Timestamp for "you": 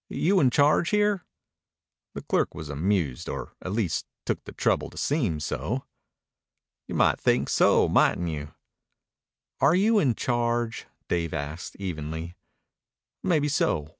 0.09-0.39, 6.87-6.95, 8.29-8.51, 9.75-9.99